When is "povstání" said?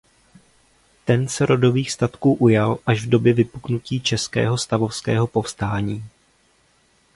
5.27-6.03